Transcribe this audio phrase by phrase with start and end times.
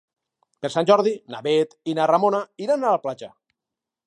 [0.65, 3.35] Per Sant Jordi na Bet i na Ramona iran a la platja.